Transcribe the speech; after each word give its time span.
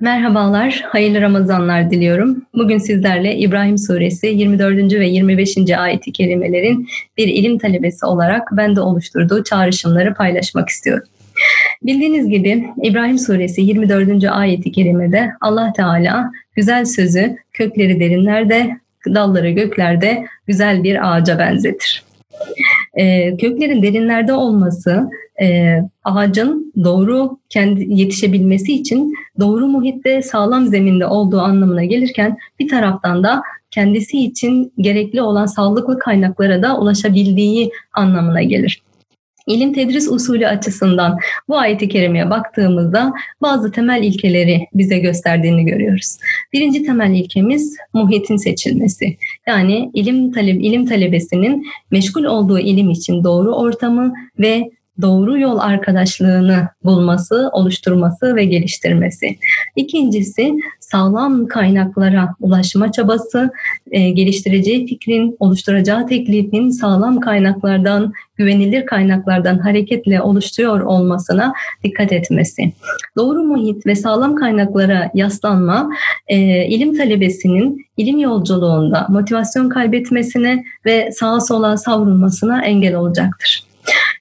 Merhabalar, 0.00 0.84
hayırlı 0.86 1.20
Ramazanlar 1.20 1.90
diliyorum. 1.90 2.42
Bugün 2.54 2.78
sizlerle 2.78 3.36
İbrahim 3.36 3.78
Suresi 3.78 4.26
24. 4.26 4.92
ve 4.92 5.06
25. 5.08 5.56
ayeti 5.78 6.12
kerimelerin 6.12 6.88
bir 7.16 7.28
ilim 7.28 7.58
talebesi 7.58 8.06
olarak 8.06 8.48
bende 8.52 8.80
oluşturduğu 8.80 9.44
çağrışımları 9.44 10.14
paylaşmak 10.14 10.68
istiyorum. 10.68 11.08
Bildiğiniz 11.82 12.28
gibi 12.28 12.64
İbrahim 12.82 13.18
Suresi 13.18 13.60
24. 13.60 14.24
ayeti 14.24 14.72
kerimede 14.72 15.30
Allah 15.40 15.72
Teala 15.72 16.30
güzel 16.56 16.84
sözü 16.84 17.36
kökleri 17.52 18.00
derinlerde, 18.00 18.76
dalları 19.06 19.50
göklerde 19.50 20.24
güzel 20.46 20.84
bir 20.84 21.12
ağaca 21.12 21.38
benzetir. 21.38 22.02
Ee, 22.94 23.36
köklerin 23.36 23.82
derinlerde 23.82 24.32
olması 24.32 25.10
e, 25.42 25.78
ağacın 26.04 26.72
doğru 26.84 27.38
kendi 27.48 27.84
yetişebilmesi 28.00 28.72
için 28.72 29.14
doğru 29.40 29.66
muhitte 29.66 30.22
sağlam 30.22 30.66
zeminde 30.66 31.06
olduğu 31.06 31.40
anlamına 31.40 31.84
gelirken 31.84 32.38
bir 32.58 32.68
taraftan 32.68 33.22
da 33.22 33.42
kendisi 33.70 34.18
için 34.18 34.72
gerekli 34.78 35.22
olan 35.22 35.46
sağlıklı 35.46 35.98
kaynaklara 35.98 36.62
da 36.62 36.78
ulaşabildiği 36.78 37.70
anlamına 37.92 38.42
gelir. 38.42 38.82
İlim 39.48 39.72
tedris 39.72 40.08
usulü 40.12 40.46
açısından 40.46 41.18
bu 41.48 41.58
ayeti 41.58 41.88
kerimeye 41.88 42.30
baktığımızda 42.30 43.12
bazı 43.42 43.72
temel 43.72 44.02
ilkeleri 44.02 44.66
bize 44.74 44.98
gösterdiğini 44.98 45.64
görüyoruz. 45.64 46.16
Birinci 46.52 46.82
temel 46.82 47.10
ilkemiz 47.10 47.76
muhitin 47.92 48.36
seçilmesi. 48.36 49.16
Yani 49.46 49.90
ilim 49.94 50.32
talep 50.32 50.64
ilim 50.64 50.86
talebesinin 50.86 51.66
meşgul 51.90 52.24
olduğu 52.24 52.58
ilim 52.58 52.90
için 52.90 53.24
doğru 53.24 53.54
ortamı 53.54 54.14
ve 54.38 54.70
doğru 55.02 55.38
yol 55.38 55.58
arkadaşlığını 55.58 56.68
bulması, 56.84 57.50
oluşturması 57.52 58.36
ve 58.36 58.44
geliştirmesi. 58.44 59.36
İkincisi 59.76 60.54
sağlam 60.80 61.46
kaynaklara 61.46 62.34
ulaşma 62.40 62.92
çabası, 62.92 63.50
e, 63.90 64.10
geliştireceği 64.10 64.86
fikrin, 64.86 65.36
oluşturacağı 65.38 66.06
teklifin 66.06 66.70
sağlam 66.70 67.20
kaynaklardan, 67.20 68.12
güvenilir 68.36 68.86
kaynaklardan 68.86 69.58
hareketle 69.58 70.22
oluşturuyor 70.22 70.80
olmasına 70.80 71.52
dikkat 71.84 72.12
etmesi. 72.12 72.72
Doğru 73.16 73.42
muhit 73.42 73.86
ve 73.86 73.94
sağlam 73.94 74.34
kaynaklara 74.34 75.10
yaslanma, 75.14 75.90
e, 76.28 76.66
ilim 76.66 76.96
talebesinin 76.96 77.86
ilim 77.96 78.18
yolculuğunda 78.18 79.06
motivasyon 79.08 79.68
kaybetmesine 79.68 80.64
ve 80.86 81.12
sağa 81.12 81.40
sola 81.40 81.76
savrulmasına 81.76 82.64
engel 82.64 82.94
olacaktır. 82.94 83.67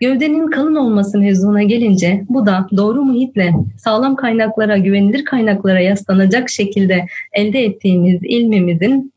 Gövdenin 0.00 0.50
kalın 0.50 0.74
olması 0.74 1.18
mevzuna 1.18 1.62
gelince 1.62 2.24
bu 2.28 2.46
da 2.46 2.66
doğru 2.76 3.04
muhitle 3.04 3.52
sağlam 3.78 4.16
kaynaklara, 4.16 4.78
güvenilir 4.78 5.24
kaynaklara 5.24 5.80
yaslanacak 5.80 6.50
şekilde 6.50 7.06
elde 7.32 7.64
ettiğimiz 7.64 8.20
ilmimizin 8.22 9.12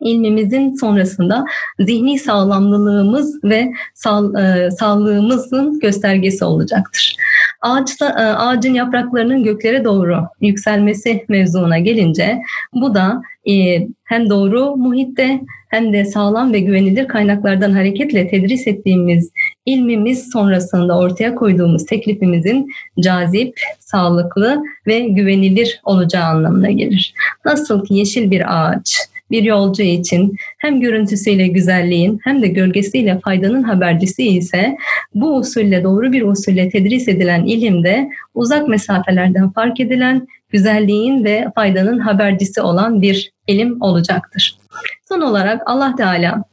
ilmimizin 0.00 0.74
sonrasında 0.74 1.44
zihni 1.80 2.18
sağlamlılığımız 2.18 3.44
ve 3.44 3.72
sağ, 3.94 4.40
e, 4.40 4.70
sağlığımızın 4.70 5.80
göstergesi 5.80 6.44
olacaktır. 6.44 7.16
Ağaçta, 7.60 8.08
e, 8.08 8.22
ağacın 8.22 8.74
yapraklarının 8.74 9.44
göklere 9.44 9.84
doğru 9.84 10.16
yükselmesi 10.40 11.24
mevzuna 11.28 11.78
gelince 11.78 12.38
bu 12.74 12.94
da 12.94 13.22
e, 13.50 13.86
hem 14.04 14.30
doğru 14.30 14.76
muhitte 14.76 15.40
hem 15.68 15.92
de 15.92 16.04
sağlam 16.04 16.52
ve 16.52 16.60
güvenilir 16.60 17.08
kaynaklardan 17.08 17.72
hareketle 17.72 18.28
tedris 18.28 18.66
ettiğimiz 18.66 19.30
ilmimiz 19.66 20.30
sonrasında 20.32 20.98
ortaya 20.98 21.34
koyduğumuz 21.34 21.86
teklifimizin 21.86 22.72
cazip, 23.00 23.60
sağlıklı 23.78 24.62
ve 24.86 25.00
güvenilir 25.00 25.80
olacağı 25.84 26.24
anlamına 26.24 26.70
gelir. 26.70 27.14
Nasıl 27.44 27.84
ki 27.84 27.94
yeşil 27.94 28.30
bir 28.30 28.42
ağaç 28.56 29.10
bir 29.30 29.42
yolcu 29.42 29.82
için 29.82 30.36
hem 30.58 30.80
görüntüsüyle 30.80 31.48
güzelliğin 31.48 32.20
hem 32.24 32.42
de 32.42 32.48
gölgesiyle 32.48 33.20
faydanın 33.24 33.62
habercisi 33.62 34.28
ise 34.28 34.76
bu 35.14 35.36
usulle 35.36 35.84
doğru 35.84 36.12
bir 36.12 36.22
usulle 36.22 36.68
tedris 36.68 37.08
edilen 37.08 37.44
ilimde 37.44 38.08
uzak 38.34 38.68
mesafelerden 38.68 39.50
fark 39.50 39.80
edilen 39.80 40.28
güzelliğin 40.50 41.24
ve 41.24 41.46
faydanın 41.54 41.98
habercisi 41.98 42.60
olan 42.60 43.02
bir 43.02 43.32
ilim 43.46 43.82
olacaktır. 43.82 44.56
Son 45.08 45.20
olarak 45.20 45.62
Allah 45.66 45.94
Teala 45.96 46.44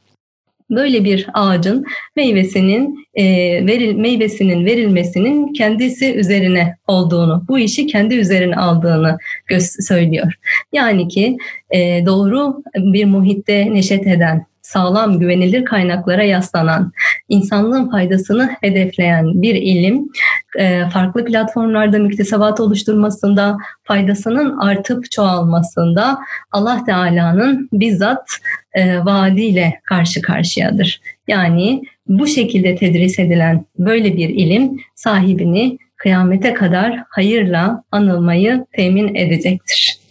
böyle 0.70 1.04
bir 1.04 1.26
ağacın 1.34 1.86
meyvesinin 2.16 3.08
e, 3.14 3.24
veril 3.66 3.94
meyvesinin 3.94 4.66
verilmesinin 4.66 5.52
kendisi 5.52 6.14
üzerine 6.14 6.76
olduğunu, 6.86 7.44
bu 7.48 7.58
işi 7.58 7.86
kendi 7.86 8.14
üzerine 8.14 8.56
aldığını 8.56 9.18
söylüyor. 9.60 10.32
Yani 10.72 11.08
ki 11.08 11.36
e, 11.70 12.06
doğru 12.06 12.62
bir 12.76 13.04
muhitte 13.04 13.74
neşet 13.74 14.06
eden, 14.06 14.46
sağlam, 14.62 15.18
güvenilir 15.18 15.64
kaynaklara 15.64 16.22
yaslanan, 16.22 16.92
insanlığın 17.28 17.90
faydasını 17.90 18.50
hedefleyen 18.60 19.42
bir 19.42 19.54
ilim 19.54 20.08
farklı 20.92 21.24
platformlarda 21.24 21.98
müktesebat 21.98 22.60
oluşturmasında, 22.60 23.56
faydasının 23.84 24.58
artıp 24.58 25.10
çoğalmasında 25.10 26.18
Allah 26.52 26.84
Teala'nın 26.86 27.68
bizzat 27.72 28.28
e, 28.72 29.04
vaadiyle 29.04 29.80
karşı 29.84 30.22
karşıyadır. 30.22 31.00
Yani 31.28 31.82
bu 32.06 32.26
şekilde 32.26 32.76
tedris 32.76 33.18
edilen 33.18 33.64
böyle 33.78 34.16
bir 34.16 34.28
ilim 34.28 34.80
sahibini 34.94 35.78
kıyamete 35.96 36.54
kadar 36.54 37.02
hayırla 37.08 37.82
anılmayı 37.92 38.66
temin 38.72 39.14
edecektir. 39.14 40.07